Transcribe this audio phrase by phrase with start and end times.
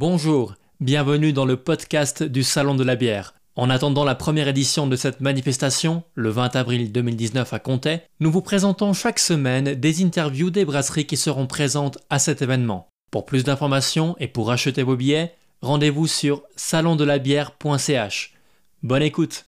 [0.00, 3.34] Bonjour, bienvenue dans le podcast du Salon de la bière.
[3.54, 8.30] En attendant la première édition de cette manifestation, le 20 avril 2019 à Comté, nous
[8.30, 12.88] vous présentons chaque semaine des interviews des brasseries qui seront présentes à cet événement.
[13.10, 18.32] Pour plus d'informations et pour acheter vos billets, rendez-vous sur salondelabière.ch.
[18.82, 19.44] Bonne écoute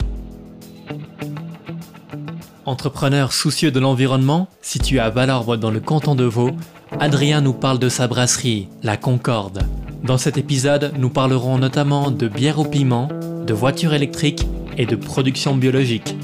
[2.65, 6.53] Entrepreneur soucieux de l'environnement, situé à Valorbe dans le canton de Vaud,
[6.99, 9.63] Adrien nous parle de sa brasserie, la Concorde.
[10.03, 13.09] Dans cet épisode, nous parlerons notamment de bière au piment,
[13.45, 16.15] de voitures électriques et de production biologique.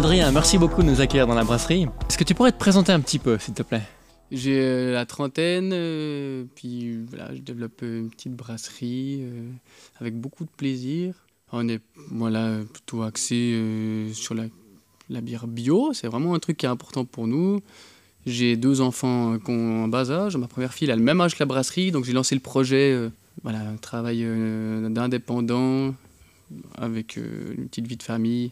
[0.00, 1.86] Adrien, merci beaucoup de nous accueillir dans la brasserie.
[2.08, 3.82] Est-ce que tu pourrais te présenter un petit peu, s'il te plaît?
[4.32, 9.50] J'ai euh, la trentaine, euh, puis voilà, je développe une petite brasserie euh,
[10.00, 11.12] avec beaucoup de plaisir.
[11.52, 13.62] On est voilà, plutôt axé
[14.14, 17.60] sur la, bière bio, c'est vraiment un truc qui est important pour nous.
[18.24, 20.34] J'ai deux enfants qui ont bas âge.
[20.34, 22.98] Ma première fille a le même âge que la brasserie, donc j'ai lancé le projet,
[23.42, 24.26] voilà, un travail
[24.88, 25.94] d'indépendant
[26.78, 28.50] avec une petite vie de famille.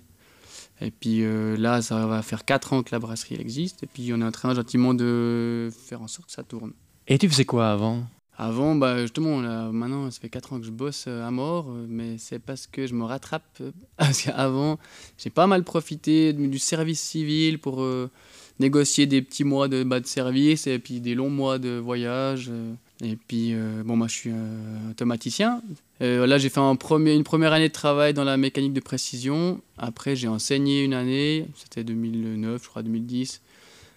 [0.81, 3.83] Et puis euh, là, ça va faire 4 ans que la brasserie existe.
[3.83, 6.73] Et puis on est en train gentiment de faire en sorte que ça tourne.
[7.07, 8.05] Et tu faisais quoi avant?
[8.41, 11.73] Avant, bah, justement, là, maintenant, ça fait 4 ans que je bosse euh, à mort.
[11.89, 13.63] Mais c'est parce que je me rattrape.
[13.97, 14.79] Parce qu'avant,
[15.17, 18.09] j'ai pas mal profité du service civil pour euh,
[18.61, 22.53] négocier des petits mois de, bas de service et puis des longs mois de voyage.
[23.03, 23.55] Et puis,
[23.85, 24.33] bon, moi, je suis
[24.91, 25.63] automaticien.
[26.01, 29.61] Euh, là, j'ai fait une première année de travail dans la mécanique de précision.
[29.77, 33.41] Après, j'ai enseigné une année, c'était 2009, je crois, 2010.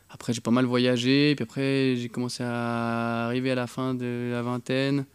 [0.10, 1.36] Après, j'ai pas mal voyagé.
[1.36, 5.06] Puis après, j'ai commencé à arriver à la fin de la vingtaine.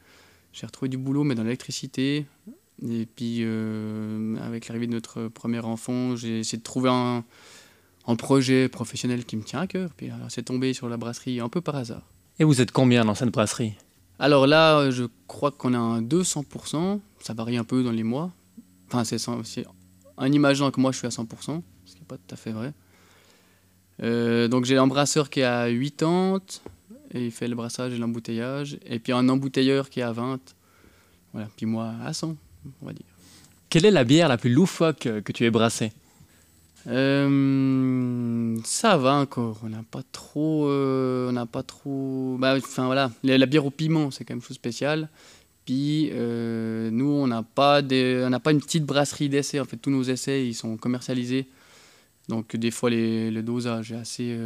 [0.53, 2.25] J'ai retrouvé du boulot, mais dans l'électricité.
[2.83, 7.25] Et puis, euh, avec l'arrivée de notre premier enfant, j'ai essayé de trouver un,
[8.07, 9.91] un, projet professionnel qui me tient à cœur.
[9.97, 12.03] Puis, c'est tombé sur la brasserie un peu par hasard.
[12.39, 13.73] Et vous êtes combien dans cette brasserie?
[14.19, 17.01] Alors là, je crois qu'on a un 200%.
[17.21, 18.31] Ça varie un peu dans les mois.
[18.89, 19.19] Enfin, c'est
[20.17, 22.53] en imaginant que moi je suis à 100%, ce qui n'est pas tout à fait
[22.53, 22.73] vrai.
[24.03, 26.41] Euh, donc j'ai un brasseur qui est à 80
[27.13, 28.79] et il fait le brassage et l'embouteillage.
[28.87, 30.39] Et puis un embouteilleur qui est à 20.
[31.33, 32.37] Voilà, puis moi à 100,
[32.83, 33.07] on va dire.
[33.69, 35.93] Quelle est la bière la plus loufoque que tu aies brassée?
[36.89, 39.61] Euh, ça va encore.
[39.65, 40.69] On n'a pas trop.
[40.69, 42.37] Euh, on n'a pas trop.
[42.39, 45.09] Bah, enfin voilà, la, bière au piment, c'est quand même chose spéciale.
[45.65, 49.59] Puis euh, nous, on n'a pas, des, on n'a pas une petite brasserie d'essai.
[49.59, 51.47] En fait, tous nos essais, ils sont commercialisés.
[52.29, 54.39] Donc des fois, les, le dosage est assez,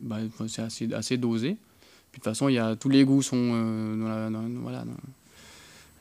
[0.00, 0.18] bah,
[0.48, 1.50] c'est assez, dosé.
[1.50, 1.56] De
[2.12, 2.48] toute façon,
[2.78, 4.30] tous les goûts sont dans la,
[4.60, 4.84] voilà,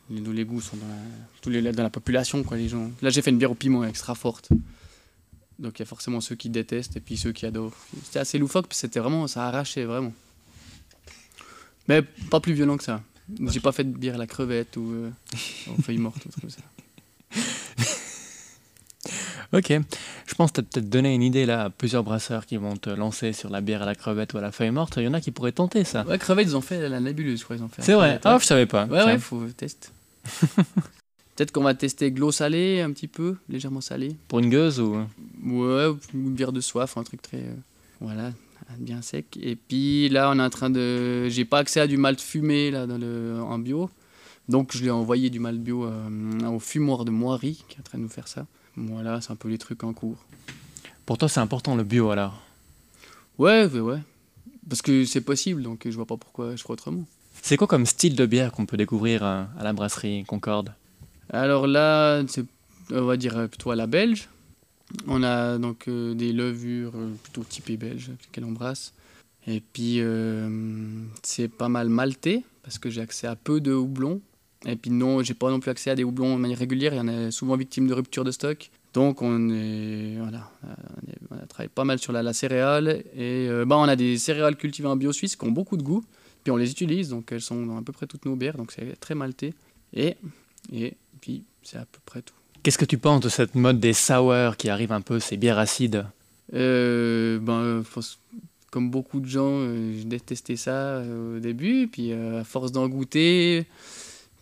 [0.09, 2.91] les, les, goûts sont dans dans la population, quoi, les gens.
[3.01, 4.49] Là, j'ai fait une bière au piment extra forte.
[5.59, 7.75] Donc il y a forcément ceux qui détestent et puis ceux qui adorent.
[8.03, 10.13] C'était assez loufoque, c'était vraiment, ça arrachait vraiment.
[11.87, 13.01] Mais pas plus violent que ça.
[13.47, 15.09] J'ai pas fait de bière à la crevette ou euh,
[15.67, 16.61] aux feuilles mortes ou comme ça.
[19.53, 19.73] ok,
[20.25, 22.75] je pense que tu as peut-être donné une idée là à plusieurs brasseurs qui vont
[22.75, 24.95] te lancer sur la bière à la crevette ou à la feuille morte.
[24.97, 26.03] Il y en a qui pourraient tenter ça.
[26.05, 27.55] Ouais, crevette, ils ont fait la nébuleuse, je crois.
[27.55, 27.81] Ils ont fait.
[27.81, 28.19] C'est vrai.
[28.23, 28.85] Ah, je savais pas.
[28.85, 29.89] Ouais, ouais, faut tester.
[31.35, 34.15] Peut-être qu'on va tester glo salé un petit peu, légèrement salé.
[34.27, 34.97] Pour une gueuse ou
[35.43, 37.39] Ouais, une bière de soif, un truc très.
[37.39, 37.55] Euh,
[38.01, 38.31] voilà,
[38.77, 39.37] bien sec.
[39.41, 41.27] Et puis là, on est en train de.
[41.29, 43.39] J'ai pas accès à du malt fumé là, dans le...
[43.41, 43.89] en bio.
[44.47, 47.79] Donc je lui ai envoyé du malt bio euh, au fumoir de Moiry qui est
[47.79, 48.45] en train de nous faire ça.
[48.75, 50.25] Voilà, c'est un peu les trucs en cours.
[51.05, 52.41] Pour toi, c'est important le bio alors?
[53.37, 53.99] Ouais, ouais, ouais.
[54.69, 57.05] Parce que c'est possible, donc je vois pas pourquoi je ferais autrement.
[57.41, 60.73] C'est quoi comme style de bière qu'on peut découvrir à la brasserie Concorde?
[61.31, 62.45] Alors là, c'est,
[62.91, 64.29] on va dire plutôt à la belge.
[65.07, 68.93] On a donc euh, des levures euh, plutôt typées belges qu'elle embrasse.
[69.47, 70.47] Et puis euh,
[71.23, 74.21] c'est pas mal maltais parce que j'ai accès à peu de houblon.
[74.65, 76.93] Et puis non, j'ai pas non plus accès à des houblons de manière régulière.
[76.93, 78.69] Il y en a souvent victimes de rupture de stock.
[78.93, 80.51] Donc on est voilà,
[81.31, 84.95] on, travaillé pas mal sur la, céréale et bah, on a des céréales cultivées en
[84.95, 86.03] bio suisse qui ont beaucoup de goût.
[86.43, 88.71] Puis on les utilise, donc elles sont dans à peu près toutes nos bières, donc
[88.71, 89.15] c'est très.
[89.93, 90.15] Et,
[90.71, 90.93] et
[91.23, 92.33] puis c'est à peu près tout.
[92.63, 95.57] Qu'est-ce que tu penses de cette mode des sour qui arrive un peu, ces bières
[95.57, 96.05] acides?
[96.53, 97.81] Euh, ben,
[98.71, 102.89] Comme beaucoup de gens, euh, je détestais ça euh, au début, puis à force d'en
[102.89, 103.65] goûter,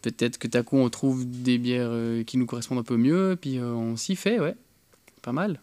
[0.02, 1.94] peut-être que d'un coup on trouve des bières
[2.26, 4.56] qui nous correspondent un peu mieux, puis on s'y fait, ouais,
[5.22, 5.62] pas mal.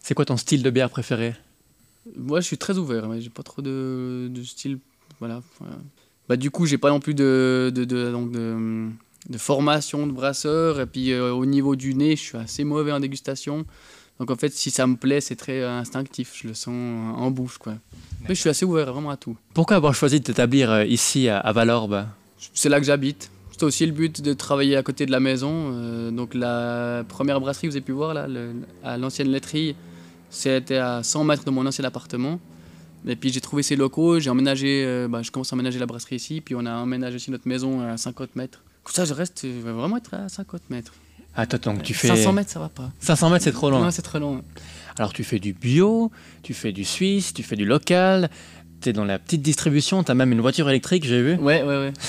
[0.00, 1.34] C'est quoi ton style de bière préféré?
[2.14, 3.08] Moi, je suis très ouvert.
[3.08, 4.80] mais J'ai pas trop de, de style.
[5.18, 5.40] Voilà.
[5.60, 5.76] voilà.
[6.28, 8.90] Bah, du coup, j'ai pas non plus de, de, de, donc de,
[9.28, 10.80] de formation de brasseur.
[10.80, 13.64] Et puis, euh, au niveau du nez, je suis assez mauvais en dégustation.
[14.18, 16.32] Donc, en fait, si ça me plaît, c'est très euh, instinctif.
[16.42, 16.72] Je le sens
[17.16, 17.74] en bouche, quoi.
[18.28, 19.36] Mais je suis assez ouvert vraiment à tout.
[19.54, 22.04] Pourquoi avoir choisi de t'établir euh, ici à, Valorbe?
[22.54, 23.30] C'est là que j'habite.
[23.52, 26.10] C'était aussi le but de travailler à côté de la maison.
[26.10, 29.76] Donc la première brasserie que vous avez pu voir là, le- à l'ancienne laiterie,
[30.30, 32.40] c'était à 100 mètres de mon ancien appartement.
[33.06, 36.16] Et puis j'ai trouvé ces locaux, j'ai emménagé, bah, je commence à emménager la brasserie
[36.16, 38.62] ici, puis on a emménagé aussi notre maison à 50 mètres.
[38.86, 40.92] Ça, je reste, je vais vraiment être à 50 mètres.
[41.34, 42.08] Ah, toi, donc tu fais.
[42.08, 42.90] 500 mètres, ça va pas.
[42.98, 43.80] 500 mètres, c'est trop loin.
[43.80, 44.42] Non, c'est trop long.
[44.98, 46.10] Alors, tu fais du bio,
[46.42, 48.28] tu fais du suisse, tu fais du local,
[48.82, 51.34] tu es dans la petite distribution, tu as même une voiture électrique, j'ai vu.
[51.36, 51.92] Ouais, ouais, ouais.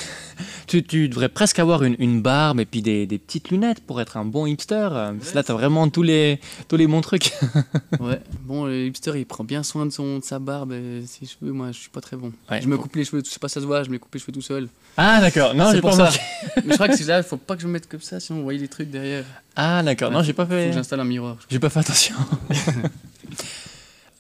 [0.66, 4.02] Tu, tu devrais presque avoir une, une barbe et puis des, des petites lunettes pour
[4.02, 4.88] être un bon hipster.
[4.92, 7.32] Parce que Là, tu as vraiment tous les, tous les bons trucs.
[8.00, 8.20] ouais.
[8.42, 11.52] Bon, le hipster, il prend bien soin de, son, de sa barbe et ses cheveux.
[11.52, 12.32] Moi, je suis pas très bon.
[12.50, 12.62] Ouais.
[12.62, 14.14] Je me coupe les cheveux, je sais pas si ça se voit, je me coupe
[14.16, 14.68] les cheveux tout seul.
[14.98, 15.54] Ah, d'accord.
[15.54, 16.20] Non, C'est j'ai pour pas ça.
[16.66, 18.40] Mais je crois que c'est là, faut pas que je me mette comme ça, sinon
[18.40, 19.26] vous voyez les trucs derrière.
[19.56, 20.10] Ah, d'accord.
[20.10, 20.72] Non, j'ai pas fait.
[20.74, 21.38] j'installe un miroir.
[21.50, 22.16] J'ai pas fait attention.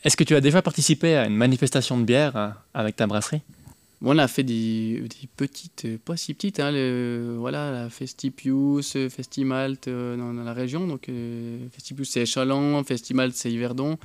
[0.03, 3.41] Est-ce que tu as déjà participé à une manifestation de bière euh, avec ta brasserie?
[4.01, 8.97] On a fait des, des petites, euh, pas si petites, hein, le, voilà, la Festipius,
[8.97, 10.88] euh, Festimalt euh, dans, dans la région.
[10.88, 13.97] Donc, euh, Festipius c'est Chaland, Festimalt c'est Yverdon.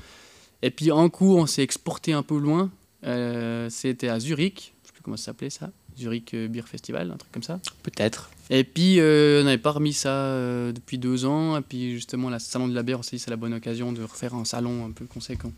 [0.62, 2.70] Et puis en coup, on s'est exporté un peu loin.
[3.04, 5.70] Euh, C'était à Zurich, je sais plus comment ça s'appelait ça.
[5.96, 7.58] Zurich Beer Festival, un truc comme ça.
[7.82, 8.30] Peut-être.
[8.50, 11.58] Et puis, euh, on n'avait pas remis ça euh, depuis deux ans.
[11.58, 13.92] Et puis, justement, la Salon de la bière, on s'est dit c'est la bonne occasion
[13.92, 15.52] de refaire un salon un peu conséquent.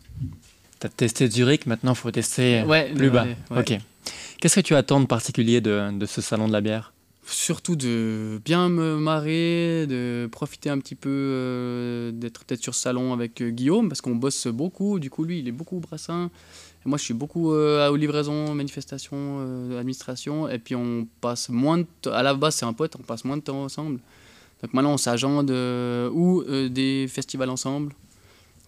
[0.81, 3.25] Tu as testé Zurich, maintenant il faut tester Ouais, plus bas.
[3.25, 3.59] ouais, ouais.
[3.61, 3.79] Ok.
[4.41, 6.93] Qu'est-ce que tu attends de particulier de, de ce salon de la bière?
[7.27, 13.13] Surtout de bien me marrer, de profiter un petit peu euh, d'être peut-être sur salon
[13.13, 14.99] avec Guillaume, parce qu'on bosse beaucoup.
[14.99, 16.31] Du coup, lui, il est beaucoup au brassin.
[16.85, 20.49] Et moi, je suis beaucoup euh, aux livraisons, manifestations, euh, administration.
[20.49, 22.13] Et puis, on passe moins de temps.
[22.13, 24.01] À la base, c'est un pote, on passe moins de temps ensemble.
[24.63, 27.95] Donc maintenant, on s'agende euh, ou euh, des festivals ensemble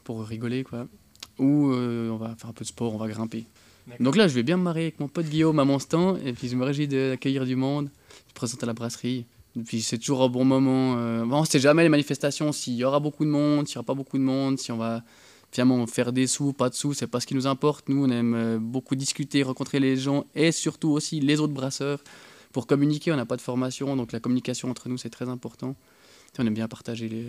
[0.04, 0.86] pour rigoler, quoi.
[1.38, 3.44] Ou euh, on va faire un peu de sport, on va grimper.
[3.98, 6.18] Donc là, je vais bien me marrer avec mon pote Guillaume à mon stand.
[6.24, 7.90] Et puis, je me réjouis d'accueillir du monde.
[8.28, 9.26] Je présente à la brasserie.
[9.58, 10.94] Et puis, c'est toujours un bon moment.
[11.26, 13.86] Bon, on sait jamais les manifestations, s'il y aura beaucoup de monde, s'il n'y aura
[13.86, 15.02] pas beaucoup de monde, si on va
[15.52, 17.88] finalement faire des sous, pas de sous, c'est pas ce qui nous importe.
[17.88, 22.00] Nous, on aime euh, beaucoup discuter, rencontrer les gens et surtout aussi les autres brasseurs.
[22.52, 25.76] Pour communiquer, on n'a pas de formation, donc la communication entre nous, c'est très important.
[26.36, 27.26] Et on aime bien partager les,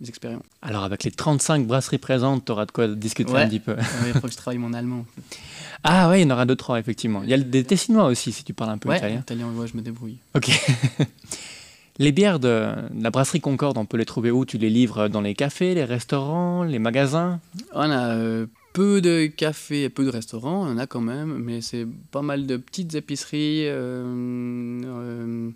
[0.00, 0.42] les expériences.
[0.62, 3.42] Alors, avec les 35 brasseries présentes, tu auras de quoi discuter Ouais.
[3.42, 3.72] un petit peu.
[3.72, 5.04] Euh, Il faut que je travaille mon allemand.
[5.88, 7.22] Ah, oui, il y en aura deux, trois, effectivement.
[7.22, 9.20] Il y a des Tessinois aussi, si tu parles un peu Ouais, italien.
[9.20, 10.16] italien, ouais, je me débrouille.
[10.34, 10.50] Ok.
[11.98, 14.44] les bières de la brasserie Concorde, on peut les trouver où?
[14.44, 17.40] Tu les livres dans les cafés, les restaurants, les magasins?
[17.72, 21.38] On a euh, peu de cafés et peu de restaurants, on en a quand même,
[21.38, 23.66] mais c'est pas mal de petites épiceries.
[23.66, 24.04] euh,
[24.84, 25.50] euh,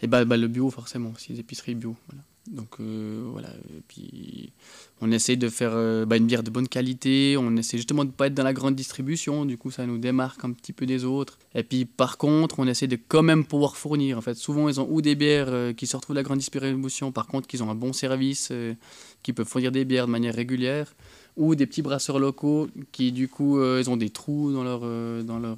[0.00, 1.96] et bah, bah, le bio, forcément, aussi, les épiceries bio.
[2.08, 2.22] Voilà.
[2.50, 4.52] Donc euh, voilà, et puis
[5.00, 8.10] on essaye de faire euh, bah, une bière de bonne qualité, on essaie justement de
[8.10, 10.84] ne pas être dans la grande distribution, du coup ça nous démarque un petit peu
[10.84, 11.38] des autres.
[11.54, 14.18] Et puis par contre, on essaie de quand même pouvoir fournir.
[14.18, 16.38] En fait, souvent ils ont ou des bières euh, qui se retrouvent de la grande
[16.38, 18.74] distribution, par contre qu'ils ont un bon service, euh,
[19.22, 20.94] qui peuvent fournir des bières de manière régulière,
[21.38, 24.80] ou des petits brasseurs locaux qui du coup ils ont des trous dans leur,
[25.24, 25.56] dans leur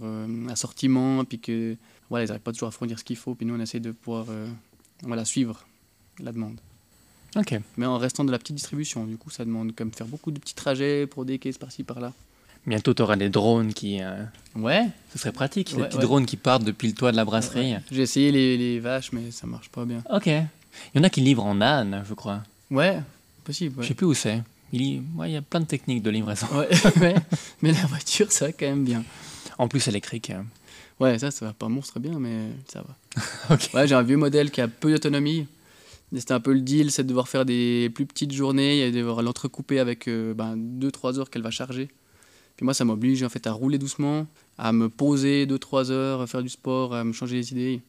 [0.48, 1.76] assortiment, puis que
[2.08, 3.90] voilà, ils n'arrivent pas toujours à fournir ce qu'il faut, puis nous on essaie de
[3.90, 4.26] pouvoir
[5.02, 5.66] voilà, suivre
[6.20, 6.60] la demande
[7.36, 7.58] Ok.
[7.76, 9.04] mais en restant de la petite distribution.
[9.04, 11.58] Du coup, ça demande quand même de faire beaucoup de petits trajets pour des caisses
[11.58, 12.12] par-ci par-là.
[12.66, 14.00] Bientôt, tu auras des drones qui.
[14.02, 14.24] euh,
[14.56, 16.02] Ouais, ce serait pratique, Ouais, les petits ouais.
[16.02, 17.74] drones qui partent depuis le toit de la brasserie.
[17.92, 20.02] j'ai essayé les, les vaches, mais ça marche pas bien.
[20.10, 20.26] Ok.
[20.26, 20.42] Il
[20.96, 22.42] y en a qui livrent en âne, je crois.
[22.70, 22.98] Ouais,
[23.44, 23.82] possible.
[23.82, 24.42] Je sais plus où c'est.
[24.72, 25.00] Il y...
[25.16, 26.48] ouais, il y a plein de techniques de livraison.
[26.52, 26.68] Ouais,
[27.00, 27.14] ouais,
[27.62, 29.04] mais la voiture, ça va quand même bien.
[29.58, 30.30] En plus électrique.
[30.30, 30.42] euh.
[30.98, 33.24] Ouais, ça, ça va pas monstre bien, mais ça va.
[33.54, 33.70] Ok.
[33.74, 35.46] Ouais, j'ai un vieux modèle qui a peu d'autonomie.
[36.14, 38.98] C'était un peu le deal, c'est de devoir faire des plus petites journées et de
[38.98, 41.88] devoir l'entrecouper avec 2-3 heures qu'elle va charger.
[42.56, 46.26] Puis moi, ça m'oblige en fait à rouler doucement, à me poser 2-3 heures, à
[46.26, 47.82] faire du sport, à me changer les idées.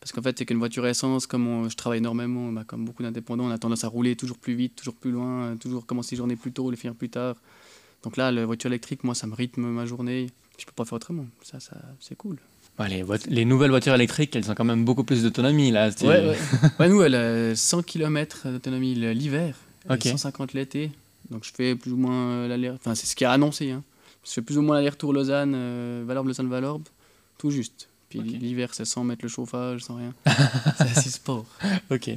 [0.00, 3.44] Parce qu'en fait, c'est qu'une voiture essence, comme je travaille énormément, bah, comme beaucoup d'indépendants,
[3.44, 6.16] on a tendance à rouler toujours plus vite, toujours plus loin, euh, toujours commencer les
[6.16, 7.36] journées plus tôt, les finir plus tard.
[8.02, 10.28] Donc là, la voiture électrique, moi, ça me rythme ma journée.
[10.58, 11.26] Je peux pas faire autrement.
[11.42, 12.38] Ça, ça c'est cool.
[12.78, 15.90] Ouais, les, nouvelles voitures électriques, elles ont quand même beaucoup plus d'autonomie là.
[16.00, 16.36] Ouais, ouais.
[16.78, 19.54] Ouais, nous, elle a 100 km d'autonomie l'hiver,
[19.88, 20.04] et Ok.
[20.04, 20.90] 150 l'été.
[21.30, 22.70] Donc je fais plus ou moins euh, l'aller.
[22.70, 23.70] Enfin, c'est ce qui est annoncé.
[23.70, 23.82] Hein.
[24.24, 26.84] Je fais plus ou moins l'aller-retour Lausanne, euh, Valorbe, Lausanne, Valorbe,
[27.38, 27.88] tout juste.
[28.08, 30.12] Puis l'hiver, c'est sans mettre le chauffage, sans rien.
[30.78, 31.46] c'est assez sport.
[31.90, 32.10] Ok.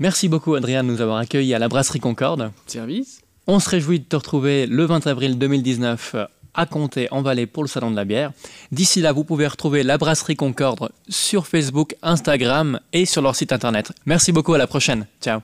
[0.00, 2.50] Merci beaucoup Adrien de nous avoir accueillis à la brasserie Concorde.
[2.66, 6.16] Service On se réjouit de te retrouver le 20 avril 2019
[6.54, 8.32] à Comté en Valais pour le Salon de la bière.
[8.72, 13.52] D'ici là, vous pouvez retrouver la Brasserie Concorde sur Facebook, Instagram et sur leur site
[13.52, 13.92] internet.
[14.06, 15.06] Merci beaucoup, à la prochaine.
[15.20, 15.40] Ciao.